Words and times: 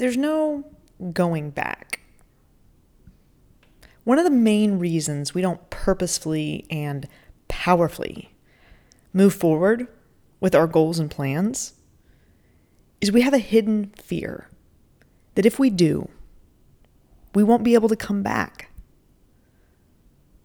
there's 0.00 0.16
no 0.16 0.64
going 1.12 1.50
back. 1.50 2.00
One 4.04 4.18
of 4.18 4.24
the 4.24 4.30
main 4.30 4.78
reasons 4.78 5.34
we 5.34 5.42
don't 5.42 5.68
purposefully 5.68 6.66
and 6.70 7.06
powerfully 7.48 8.32
move 9.12 9.34
forward 9.34 9.86
with 10.40 10.54
our 10.54 10.66
goals 10.66 10.98
and 10.98 11.10
plans 11.10 11.74
is 13.00 13.12
we 13.12 13.20
have 13.20 13.34
a 13.34 13.38
hidden 13.38 13.92
fear 13.96 14.48
that 15.34 15.44
if 15.44 15.58
we 15.58 15.68
do, 15.68 16.08
we 17.34 17.44
won't 17.44 17.62
be 17.62 17.74
able 17.74 17.88
to 17.90 17.96
come 17.96 18.22
back. 18.22 18.70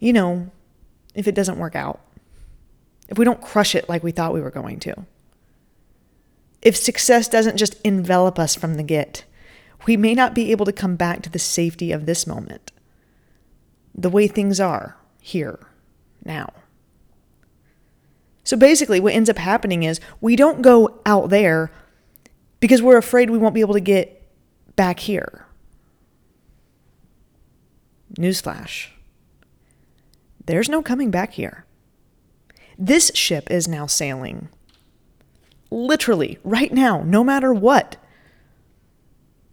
You 0.00 0.12
know, 0.12 0.50
if 1.14 1.28
it 1.28 1.34
doesn't 1.34 1.58
work 1.58 1.76
out, 1.76 2.00
if 3.08 3.18
we 3.18 3.24
don't 3.24 3.40
crush 3.40 3.76
it 3.76 3.88
like 3.88 4.02
we 4.02 4.10
thought 4.10 4.34
we 4.34 4.40
were 4.40 4.50
going 4.50 4.80
to, 4.80 5.06
if 6.60 6.76
success 6.76 7.28
doesn't 7.28 7.56
just 7.56 7.80
envelop 7.82 8.38
us 8.38 8.56
from 8.56 8.74
the 8.74 8.82
get, 8.82 9.24
we 9.86 9.96
may 9.96 10.14
not 10.14 10.34
be 10.34 10.50
able 10.50 10.66
to 10.66 10.72
come 10.72 10.96
back 10.96 11.22
to 11.22 11.30
the 11.30 11.38
safety 11.38 11.92
of 11.92 12.06
this 12.06 12.26
moment, 12.26 12.72
the 13.94 14.10
way 14.10 14.26
things 14.26 14.60
are 14.60 14.96
here, 15.20 15.58
now. 16.24 16.52
So 18.42 18.56
basically, 18.56 19.00
what 19.00 19.14
ends 19.14 19.30
up 19.30 19.38
happening 19.38 19.82
is 19.82 20.00
we 20.20 20.36
don't 20.36 20.62
go 20.62 21.00
out 21.06 21.30
there 21.30 21.70
because 22.60 22.82
we're 22.82 22.98
afraid 22.98 23.30
we 23.30 23.38
won't 23.38 23.54
be 23.54 23.60
able 23.62 23.74
to 23.74 23.80
get 23.80 24.22
back 24.76 25.00
here. 25.00 25.46
Newsflash 28.18 28.88
there's 30.46 30.68
no 30.68 30.82
coming 30.82 31.10
back 31.10 31.32
here. 31.32 31.64
This 32.78 33.10
ship 33.14 33.50
is 33.50 33.68
now 33.68 33.86
sailing. 33.86 34.48
Literally, 35.70 36.38
right 36.44 36.72
now, 36.72 37.02
no 37.02 37.24
matter 37.24 37.52
what. 37.52 37.96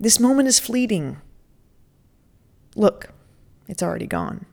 This 0.01 0.19
moment 0.19 0.47
is 0.47 0.59
fleeting. 0.59 1.21
Look, 2.75 3.09
it's 3.67 3.83
already 3.83 4.07
gone. 4.07 4.47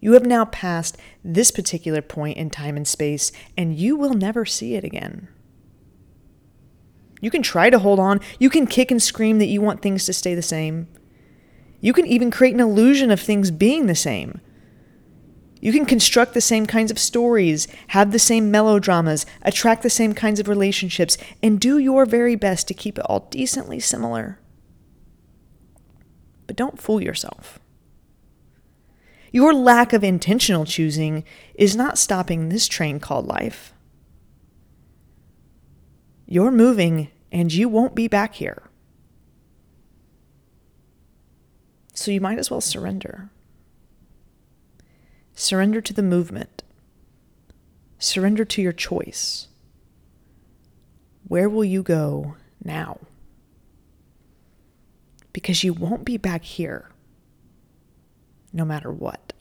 You 0.00 0.12
have 0.12 0.26
now 0.26 0.44
passed 0.44 0.98
this 1.24 1.50
particular 1.50 2.02
point 2.02 2.36
in 2.36 2.50
time 2.50 2.76
and 2.76 2.86
space, 2.86 3.32
and 3.56 3.74
you 3.74 3.96
will 3.96 4.12
never 4.12 4.44
see 4.44 4.74
it 4.74 4.84
again. 4.84 5.28
You 7.22 7.30
can 7.30 7.40
try 7.40 7.70
to 7.70 7.78
hold 7.78 7.98
on. 7.98 8.20
You 8.38 8.50
can 8.50 8.66
kick 8.66 8.90
and 8.90 9.02
scream 9.02 9.38
that 9.38 9.46
you 9.46 9.62
want 9.62 9.80
things 9.80 10.04
to 10.04 10.12
stay 10.12 10.34
the 10.34 10.42
same. 10.42 10.86
You 11.80 11.94
can 11.94 12.06
even 12.06 12.30
create 12.30 12.52
an 12.52 12.60
illusion 12.60 13.10
of 13.10 13.18
things 13.18 13.50
being 13.50 13.86
the 13.86 13.94
same. 13.94 14.42
You 15.60 15.72
can 15.72 15.86
construct 15.86 16.34
the 16.34 16.40
same 16.40 16.66
kinds 16.66 16.90
of 16.90 16.98
stories, 16.98 17.66
have 17.88 18.12
the 18.12 18.18
same 18.18 18.50
melodramas, 18.50 19.24
attract 19.42 19.82
the 19.82 19.90
same 19.90 20.12
kinds 20.12 20.38
of 20.38 20.48
relationships, 20.48 21.16
and 21.42 21.58
do 21.58 21.78
your 21.78 22.04
very 22.04 22.34
best 22.34 22.68
to 22.68 22.74
keep 22.74 22.98
it 22.98 23.06
all 23.06 23.28
decently 23.30 23.80
similar. 23.80 24.38
But 26.46 26.56
don't 26.56 26.80
fool 26.80 27.02
yourself. 27.02 27.58
Your 29.32 29.52
lack 29.52 29.92
of 29.92 30.04
intentional 30.04 30.64
choosing 30.64 31.24
is 31.54 31.74
not 31.74 31.98
stopping 31.98 32.48
this 32.48 32.68
train 32.68 33.00
called 33.00 33.26
life. 33.26 33.72
You're 36.26 36.52
moving 36.52 37.10
and 37.32 37.52
you 37.52 37.68
won't 37.68 37.94
be 37.94 38.08
back 38.08 38.34
here. 38.34 38.62
So 41.94 42.10
you 42.10 42.20
might 42.20 42.38
as 42.38 42.50
well 42.50 42.60
surrender. 42.60 43.30
Surrender 45.38 45.82
to 45.82 45.92
the 45.92 46.02
movement. 46.02 46.62
Surrender 47.98 48.42
to 48.46 48.62
your 48.62 48.72
choice. 48.72 49.48
Where 51.28 51.46
will 51.46 51.64
you 51.64 51.82
go 51.82 52.36
now? 52.64 52.98
Because 55.34 55.62
you 55.62 55.74
won't 55.74 56.06
be 56.06 56.16
back 56.16 56.42
here 56.42 56.90
no 58.50 58.64
matter 58.64 58.90
what. 58.90 59.34